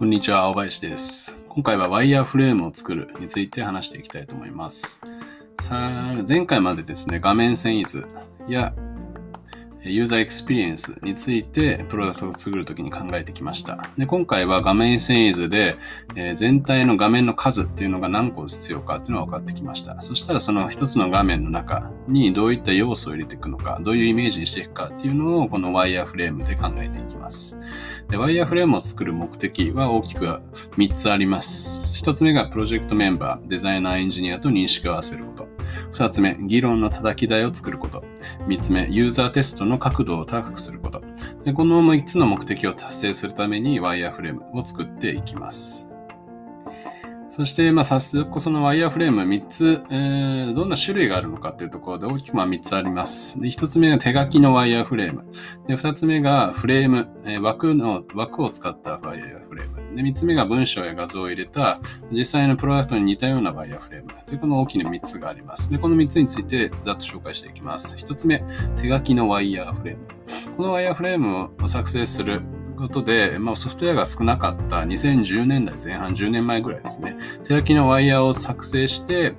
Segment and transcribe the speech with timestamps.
[0.00, 1.36] こんにちは、青林です。
[1.50, 4.98] 今回はワイヤーフレームを作るについて話していきたいと思います。
[5.60, 8.08] さあ、前回までですね、画面遷移図
[8.48, 8.72] や
[9.82, 13.90] ユーザーエクスペリエンスについてプロダクトを作るときに考えてきました。
[13.96, 15.76] で、今回は画面遷移図で、
[16.16, 20.00] えー全体の画面の数っていうのが何個必要かっていうのが分かってきました。
[20.00, 27.58] そしたらその一つの画面の中にどういった要素を入れていくのか、どういうイメージにしていくかっていうのをこのワイヤーフレームで考えていきます。
[28.08, 30.26] でワイヤーフレームを作る目的は大きく
[30.76, 32.02] 3つあります。
[32.04, 35.59] 1つ目がプロジェクトメンバー、デザイナー、エンジニアと認識を合わせること。
[36.00, 38.02] 2つ目、議論の叩き台を作ること。
[38.46, 41.02] 3つ目、ユーザーテストの角度を高くすること。
[41.44, 45.89] でこの3つの目的を達成するためにワイヤーフレームを作っていきます。
[47.40, 53.40] そして、まあ、早速、そのワイヤーフレーム3つ、えーどんな種類があるのかというところで大きくまあ3つあります。
[53.40, 55.24] で1つ目が手書きのワイヤーフレーム。
[55.66, 59.96] で2つ目がフレーム、えー枠の、枠を使ったワイヤーフレーム。
[59.96, 61.80] で3つ目が文章や画像を入れた
[62.12, 64.10] 実際のプロダクトに似たようなワイヤーフレーム。
[64.26, 65.70] というこの大きな3つがあります。
[65.70, 67.96] で、この3つについてざっと紹介していきます。
[67.96, 68.44] 1つ目、
[68.76, 70.02] 手書きのワイヤーフレーム。
[70.58, 72.42] このワイヤーフレームを作成する
[72.80, 77.18] ということで、まあ、ソフトウェアが少なかった2010年代前半、10年前ぐらいですね。
[77.44, 79.34] 手書きのワイヤーを作成して、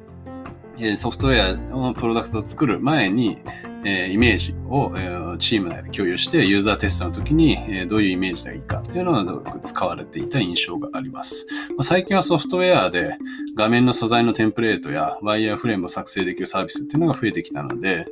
[0.82, 3.38] えソフトウェアのプロダクトを作る前に、
[3.84, 11.48] えイメージを、えチーム内で共有して、ユーザーテストの時に、えどういうイメージがいいかというのがよく使われていた印象があります。
[11.78, 13.18] ま最近はソフトウェアで
[13.56, 18.08] 画面の素材のテンプレートやワイヤーフレームを作成できるサービスっていうのが増えてきたので、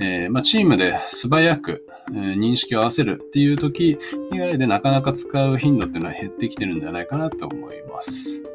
[0.00, 3.98] えま、チームで素早く、え認識を合わせるっていう時
[4.32, 8.47] 以外でなかなか使う頻度っていうのは減ってきてるんではないかなと思います。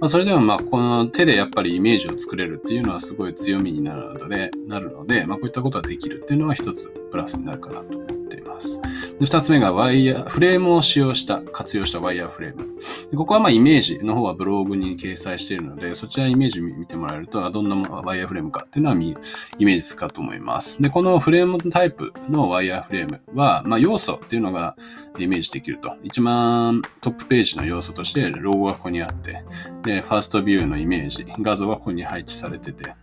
[0.00, 8.80] まあ、それでもまあこの手でやっぱりイメージを作れるっていうのはすごい強みになるので、なるので、まあ、こういったことができるっていうのは一つプラスになるかなと思っています。
[9.20, 12.74] で二つ目がワイヤー、フレームを使用した、活用したワイヤーフレーム。
[13.10, 20.80] でここはまあイメージの方はブログに掲載しているので、そちらイメージ見てもらえると、どんなワイヤーフレームかっていうのはイメージつくかと思います。
[20.80, 24.74] で、このフレームタイプのワイヤーフレームは、まあ、要素っていうのが
[25.18, 25.92] イメージできると。
[26.02, 29.44] 一番トップページの要素として、ロゴがここにあって、
[29.82, 32.94] で、ファーストビューのイメージ、画像がここに配置されてて、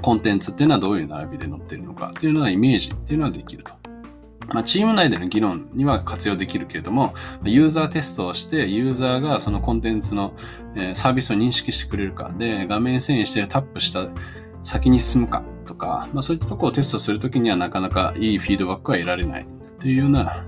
[0.00, 3.74] コンテンツっていうのはどういう並びで載ってるのかっていうのはイメージっていうのはできると。
[4.48, 7.14] まあ、チーム内での議論には活用できるけれども、
[7.44, 10.32] ユーザーテストをして、ユーザーがそのコンテンツの、
[10.74, 14.08] えーサービスを認識してくれるか、で、画面遷移してタップした
[14.62, 19.46] 先に進むかとか、まあ、そういったところをテストするときにはなかなかいいフィードバックは得られない
[19.80, 20.44] というような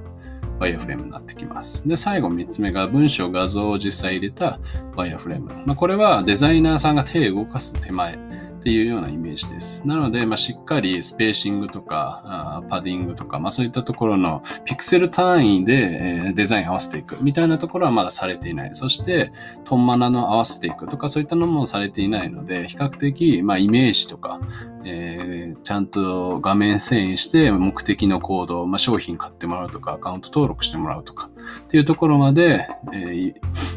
[0.58, 1.86] ワイヤーフレームになってきます。
[1.86, 4.60] で、最後3つ目が文章、画像を実際入れた
[4.94, 5.50] ワイヤーフレーム。
[5.66, 8.18] まあ、これはデザイナーさんが手を動かす手前
[8.64, 9.86] っていうようなイメージです。
[9.86, 18.70] なので、まあ、しっかりスペーシングとか、パディングとか、まあ、そういったところのピクセル単位で、デザイン合わせていくみたいなところはまだされていない。
[18.72, 19.32] そして、
[19.64, 24.40] トンマナの合わせていくとか、そういったのもされていないので、比較的、まあ、イメージとか、
[24.86, 31.28] えーちゃんと画面遷移して目的の行動、まあ、商品買ってもらうとか、アカウント登録してもらうとか、
[31.64, 33.34] っていうところまで、えー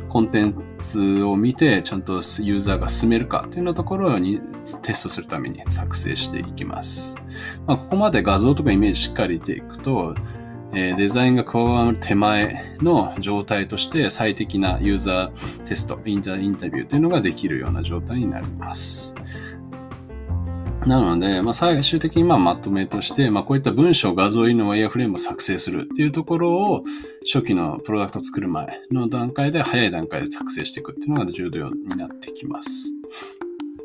[0.10, 4.40] コンテンツを見て、ちゃんとユーザーが進めるかっていうようなところに
[4.82, 7.18] テストするために作成していきます。
[7.66, 10.16] まあ、ここまで画像とかイメージしっかりていくと、
[10.74, 19.16] えーデザインが加わる手前の状態として最適なユーザーテスト、インタインタビューというのができるような状態になります。
[20.88, 26.84] なので、まあ、最終的にまあまとめとして、まあ、こういった文章、画像入りのワイヤーフレームを作成するっていうところを、
[27.32, 32.94] 初期のプロダクトを作る前の段階で、早い段階で作成していくっていうのが重要になってきます。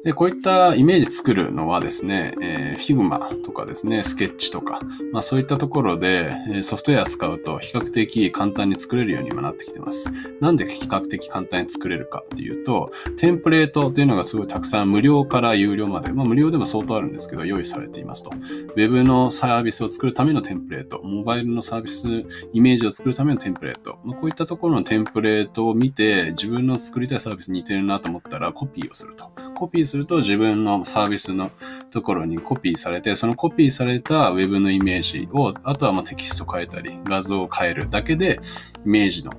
[0.04, 4.80] で、こういったイメージ作るのはですね、えー、Figma とかですね、スケッチとか、
[5.12, 10.10] まあそういったところで、ソフトウェア使うと比較的簡単に作れるように今なってきてます。
[10.40, 18.30] なんで比較的簡単に作れるかっていうと、テンプレートっていうのがすごいたくさん無料から有料まで、まあ無料でも相当あるんですけど、用意されていますと。
[18.30, 22.08] ウェブのサービスを作るためのテンプレート、モバイルのサービス、
[22.52, 29.51] イメージを作るためのテンプレート、まあ、こういったところのテンプレートを見て、自分の作りたいサービスに似てるなと思ったらコピーをすると。
[29.62, 31.52] コピーすると自分のサービスの
[31.92, 38.40] ところにコピーされて、そのコピーされたウェブのイメージを、あとはまテキスト変えたり、画像を変えるだけで、
[38.84, 39.32] イメージの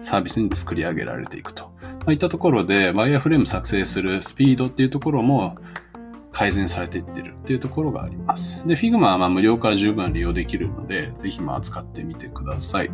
[0.00, 1.72] サービスに作り上げられていくと。
[1.80, 5.56] まあ、いったところで、ワイヤーフレーム作成するスピードっていうところも
[6.32, 8.66] 改善されていってるっていうところがあります。
[8.66, 12.90] で、Figma はま無料から十分利用できるので、ぜひまあ使ってみてください。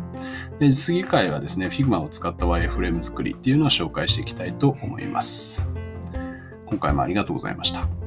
[0.59, 5.68] で、次回はですね、Figma を使ったワイヤーフレーム作りっていうのを紹介していきたいと思います。
[6.69, 7.98] 今回もありがとうございました。